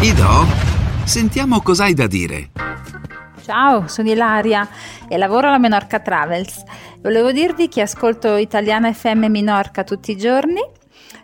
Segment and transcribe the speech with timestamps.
[0.00, 0.46] Ido,
[1.04, 2.50] sentiamo cos'hai da dire.
[3.42, 4.68] Ciao, sono Ilaria
[5.08, 6.62] e lavoro alla Menorca Travels.
[7.00, 10.60] Volevo dirvi che ascolto Italiana FM Minorca tutti i giorni.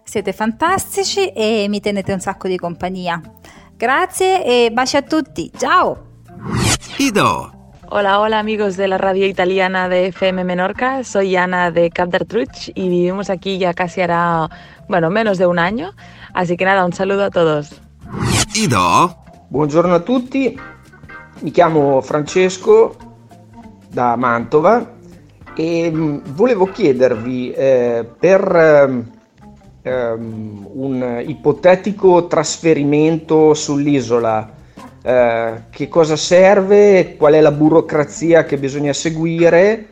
[0.03, 3.21] Siete fantastici e mi tenete un sacco di compagnia.
[3.77, 5.53] Grazie e baci a tutti.
[5.57, 6.23] Ciao!
[6.97, 7.53] Ido,
[7.91, 12.73] Hola, hola amigos de la radio italiana de FM Menorca, soy Ana de Cap d'Artruch
[12.75, 14.49] y vivimos aquí ya casi hará,
[14.89, 15.93] bueno, menos de un año,
[16.33, 17.84] así que nada, un saludo a todos.
[18.57, 19.17] Ido,
[19.49, 20.57] Buongiorno a tutti,
[21.41, 22.95] mi chiamo Francesco
[23.91, 24.95] da Mantova
[25.57, 29.07] e mh, volevo chiedervi eh, per
[29.83, 34.53] ehm, un ipotetico trasferimento sull'isola
[35.03, 39.89] eh, che cosa serve, qual è la burocrazia che bisogna seguire,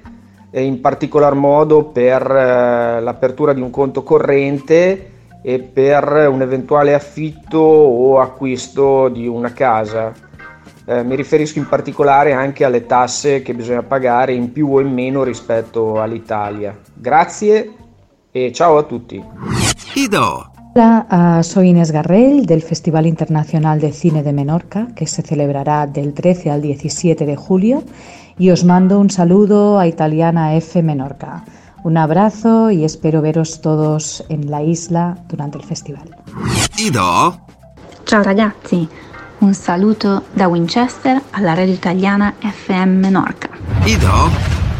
[0.52, 5.11] in particolar modo per eh, l'apertura di un conto corrente
[5.42, 10.12] e per un eventuale affitto o acquisto di una casa.
[10.84, 14.92] Eh, mi riferisco in particolare anche alle tasse che bisogna pagare in più o in
[14.92, 16.76] meno rispetto all'Italia.
[16.94, 17.72] Grazie
[18.30, 19.22] e ciao a tutti.
[19.94, 25.20] Ido, Hola, ah, soy Inés Garrel del Festival Internacional de Cine de Menorca, que se
[25.20, 27.82] celebrará del 13 al 17 de julio,
[28.38, 31.44] y os mando un saludo a Italiana F Menorca.
[31.84, 36.16] Un abrazo y espero veros todos en la isla durante el festival.
[36.78, 37.40] Ido,
[38.04, 38.88] Ciao ragazzi,
[39.40, 43.48] un saluto da Winchester alla radio italiana FM Menorca.
[43.84, 44.30] Ido,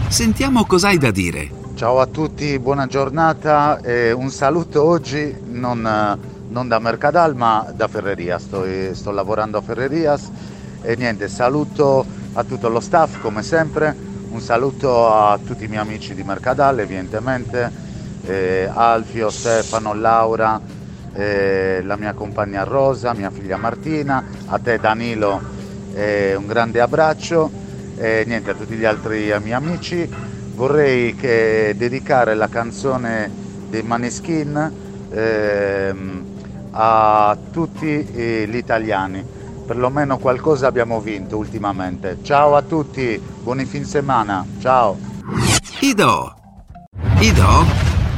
[0.09, 1.51] sentiamo cos'hai da dire.
[1.75, 6.19] Ciao a tutti, buona giornata e un saluto oggi non,
[6.51, 10.31] non da Mercadal ma da Ferreria, sto, sto lavorando a Ferrerias
[10.83, 13.97] e niente, saluto a tutto lo staff come sempre,
[14.33, 17.71] un saluto a tutti i miei amici di Mercadal evidentemente,
[18.25, 20.59] eh, Alfio, Stefano, Laura,
[21.13, 25.39] eh, la mia compagna Rosa, mia figlia Martina, a te Danilo
[25.95, 27.51] eh, un grande abbraccio
[27.97, 30.09] e niente a tutti gli altri miei amici
[30.55, 31.15] vorrei
[31.77, 33.31] dedicare la canzone
[33.69, 34.73] dei Maneskin
[35.11, 36.25] ehm,
[36.71, 39.41] a tutti eh, gli italiani.
[39.65, 42.19] Perlomeno qualcosa abbiamo vinto ultimamente.
[42.23, 44.45] Ciao a tutti, buoni fin settimana.
[44.61, 44.99] Ciao.
[45.81, 46.35] Ido,
[47.21, 47.65] Ido,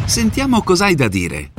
[0.07, 1.51] sentiamo cos'hai da dire.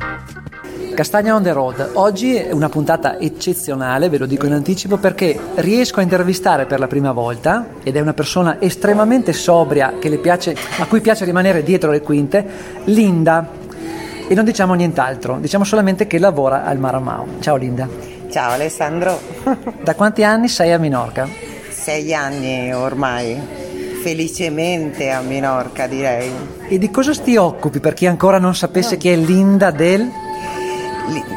[0.96, 1.90] Castagna on the road.
[1.94, 6.80] Oggi è una puntata eccezionale, ve lo dico in anticipo, perché riesco a intervistare per
[6.80, 11.26] la prima volta, ed è una persona estremamente sobria che le piace, a cui piace
[11.26, 12.46] rimanere dietro le quinte,
[12.86, 13.50] Linda.
[14.28, 17.28] E non diciamo nient'altro, diciamo solamente che lavora al Maramao.
[17.42, 18.15] Ciao Linda.
[18.36, 19.18] Ciao Alessandro,
[19.82, 21.26] Da quanti anni sei a Minorca?
[21.72, 23.40] sei anni ormai,
[24.04, 26.34] felicemente a Minorca direi.
[26.68, 30.12] E di cosa ti occupi per chi ancora non sapesse chi è Linda del...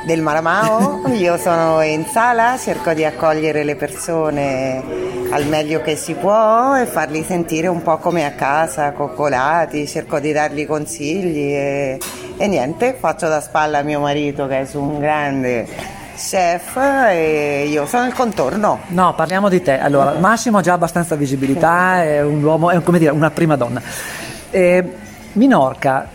[0.07, 4.83] Del Maramao, io sono in sala, cerco di accogliere le persone
[5.31, 10.19] al meglio che si può e farli sentire un po' come a casa, coccolati, cerco
[10.19, 12.01] di dargli consigli e,
[12.37, 17.87] e niente, faccio da spalla a mio marito che è un grande chef e io
[17.87, 18.81] sono il contorno.
[18.89, 19.79] No, parliamo di te.
[19.79, 23.81] Allora, Massimo ha già abbastanza visibilità, è un uomo, è come dire, una prima donna.
[24.51, 24.85] Eh,
[25.33, 26.09] Minorca,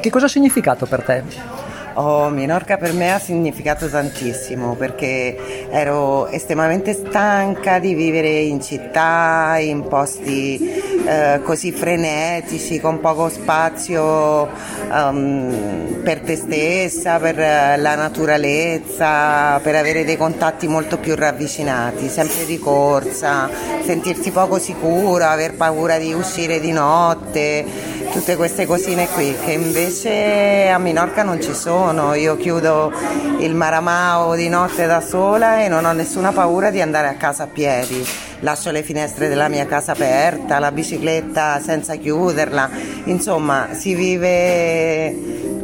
[0.00, 1.56] che cosa ha significato per te?
[1.94, 9.56] Oh, Minorca per me ha significato tantissimo perché ero estremamente stanca di vivere in città,
[9.58, 14.46] in posti eh, così frenetici, con poco spazio
[14.92, 22.08] ehm, per te stessa, per eh, la naturalezza, per avere dei contatti molto più ravvicinati,
[22.08, 23.48] sempre di corsa,
[23.84, 27.64] sentirsi poco sicura, aver paura di uscire di notte,
[28.12, 32.14] tutte queste cosine qui che invece a Minorca non ci sono.
[32.14, 32.92] Io chiudo
[33.38, 37.44] il Maramao di notte da sola e non ho nessuna paura di andare a casa
[37.44, 38.06] a piedi.
[38.40, 42.70] Lascio le finestre della mia casa aperta, la bicicletta senza chiuderla.
[43.04, 45.14] Insomma, si vive,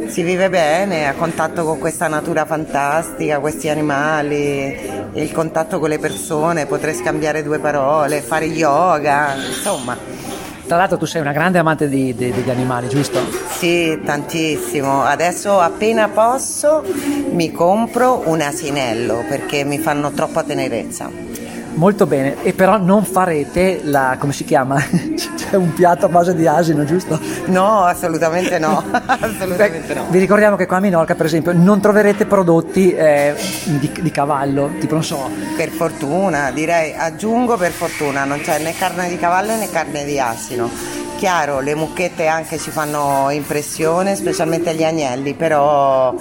[0.08, 4.78] si vive bene a contatto con questa natura fantastica, questi animali,
[5.14, 9.96] il contatto con le persone, potrei scambiare due parole, fare yoga, insomma.
[10.66, 13.20] Tra l'altro tu sei una grande amante di- di- degli animali, giusto?
[13.50, 15.02] Sì, tantissimo.
[15.02, 16.82] Adesso appena posso
[17.30, 21.10] mi compro un asinello perché mi fanno troppa tenerezza.
[21.74, 24.16] Molto bene, e però non farete la...
[24.18, 24.80] come si chiama?
[25.56, 27.18] Un piatto a base di asino, giusto?
[27.46, 28.82] No, assolutamente no.
[29.06, 30.06] assolutamente no.
[30.08, 33.34] Vi ricordiamo che qua a Minorca, per esempio, non troverete prodotti eh,
[33.64, 38.74] di, di cavallo, tipo non so, Per fortuna, direi, aggiungo per fortuna, non c'è né
[38.74, 40.70] carne di cavallo né carne di asino.
[41.16, 46.14] Chiaro, le mucchette anche ci fanno impressione, specialmente gli agnelli, però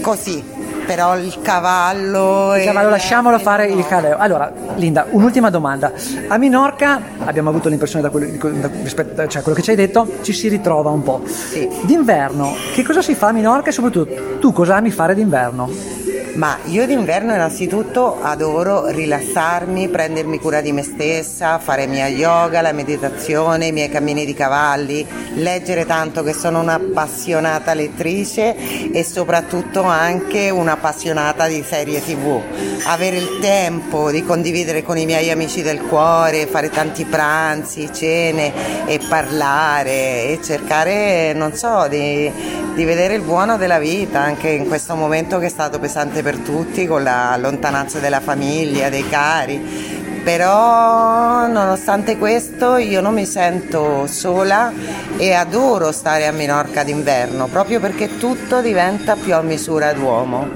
[0.00, 0.42] così,
[0.86, 2.54] però il cavallo...
[2.56, 3.78] Il cavallo, lasciamolo fare no.
[3.78, 4.16] il caleo.
[4.18, 5.92] Allora, Linda, un'ultima domanda.
[6.28, 10.06] A Minorca abbiamo avuto l'impressione da quello, da, rispetto, cioè quello che ci hai detto,
[10.22, 11.22] ci si ritrova un po'.
[11.26, 11.68] Sì.
[11.82, 15.91] D'inverno, che cosa si fa a Minorca e soprattutto tu cosa ami fare d'inverno?
[16.34, 22.72] Ma io d'inverno innanzitutto adoro rilassarmi, prendermi cura di me stessa, fare mia yoga, la
[22.72, 28.56] meditazione, i miei cammini di cavalli, leggere tanto che sono un'appassionata lettrice
[28.90, 32.40] e soprattutto anche un'appassionata di serie tv.
[32.86, 38.86] Avere il tempo di condividere con i miei amici del cuore, fare tanti pranzi, cene
[38.86, 42.32] e parlare e cercare, non so, di,
[42.74, 46.38] di vedere il buono della vita anche in questo momento che è stato pesante per
[46.38, 50.00] tutti con la lontananza della famiglia, dei cari.
[50.22, 54.72] Però nonostante questo io non mi sento sola
[55.16, 60.48] e adoro stare a Minorca d'inverno proprio perché tutto diventa più a misura d'uomo.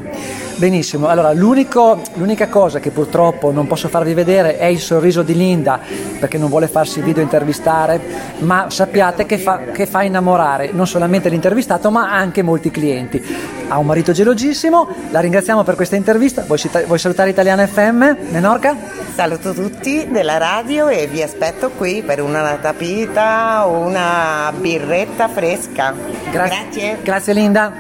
[0.56, 5.79] Benissimo, allora l'unica cosa che purtroppo non posso farvi vedere è il sorriso di Linda
[6.19, 8.00] perché non vuole farsi video intervistare,
[8.38, 13.23] ma sappiate che fa, che fa innamorare non solamente l'intervistato ma anche molti clienti.
[13.69, 18.75] Ha un marito gelosissimo, la ringraziamo per questa intervista, vuoi, vuoi salutare Italiana FM, Menorca?
[19.14, 25.93] Saluto tutti della radio e vi aspetto qui per una tapita o una birretta fresca.
[26.31, 26.99] Gra- Grazie.
[27.03, 27.73] Grazie Linda.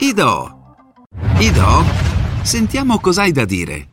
[0.00, 0.61] Ido.
[1.42, 1.82] Ido,
[2.44, 3.88] sentiamo cos'hai da dire.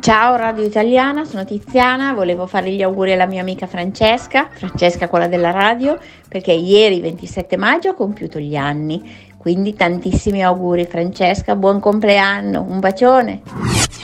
[0.00, 5.28] Ciao Radio Italiana, sono Tiziana, volevo fare gli auguri alla mia amica Francesca, Francesca quella
[5.28, 9.02] della radio, perché ieri 27 maggio ha compiuto gli anni,
[9.36, 13.42] quindi tantissimi auguri Francesca, buon compleanno, un bacione.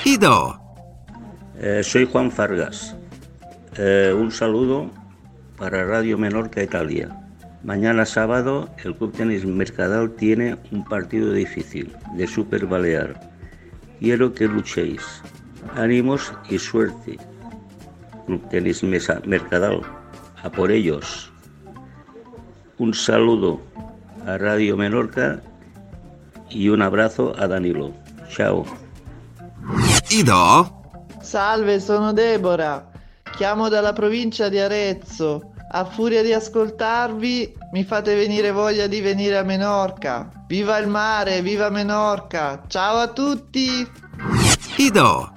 [0.05, 0.61] Ido.
[1.59, 2.95] Eh, soy Juan Fargas,
[3.77, 4.91] eh, un saludo
[5.57, 7.28] para Radio Menorca Italia.
[7.63, 13.21] Mañana sábado el Club Tenis Mercadal tiene un partido difícil de Super Balear.
[13.99, 15.03] Quiero que luchéis.
[15.75, 17.19] Ánimos y suerte.
[18.27, 19.83] Club Tenis Mesa Mercadal.
[20.43, 21.33] A por ellos.
[22.79, 23.61] Un saludo
[24.25, 25.43] a Radio Menorca
[26.49, 27.93] y un abrazo a Danilo.
[28.29, 28.65] Ciao.
[30.11, 30.73] Ido?
[31.21, 32.89] Salve, sono Deborah.
[33.37, 35.53] Chiamo dalla provincia di Arezzo.
[35.71, 40.31] A furia di ascoltarvi mi fate venire voglia di venire a Menorca.
[40.47, 42.63] Viva il mare, viva Menorca.
[42.69, 43.87] Ciao a tutti.
[44.77, 45.31] Ido.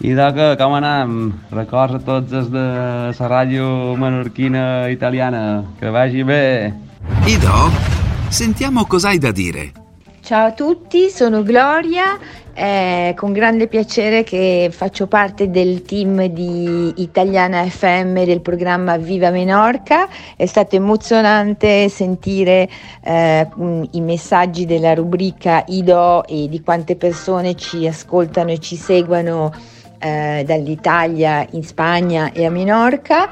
[0.00, 1.32] Idò que com anem?
[1.50, 2.66] Records a tots els de
[3.16, 5.64] la ràdio menorquina italiana.
[5.78, 6.74] Que vagi bé.
[7.26, 7.70] Ido,
[8.28, 9.85] sentiamo cos'hai da dire.
[10.26, 12.18] Ciao a tutti, sono Gloria,
[12.52, 19.30] è con grande piacere che faccio parte del team di Italiana FM del programma Viva
[19.30, 20.08] Menorca.
[20.34, 22.68] È stato emozionante sentire
[23.04, 23.48] eh,
[23.92, 29.52] i messaggi della rubrica IDO e di quante persone ci ascoltano e ci seguono
[30.00, 33.30] eh, dall'Italia in Spagna e a Minorca.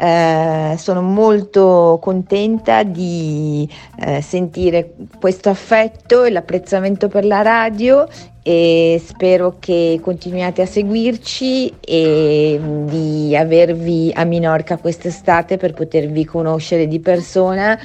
[0.00, 3.68] Eh, sono molto contenta di
[3.98, 8.06] eh, sentire questo affetto e l'apprezzamento per la radio
[8.40, 16.86] e spero che continuiate a seguirci e di avervi a Minorca quest'estate per potervi conoscere
[16.86, 17.76] di persona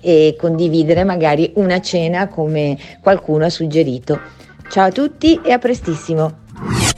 [0.00, 4.20] e condividere magari una cena come qualcuno ha suggerito.
[4.70, 6.44] Ciao a tutti e a prestissimo.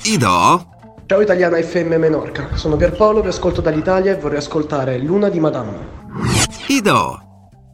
[0.04, 0.77] Ido?
[1.08, 5.86] Ciao italiana FM Menorca, sono Pierpaolo, vi ascolto dall'Italia e vorrei ascoltare Luna di Madame.
[6.66, 7.27] Ido.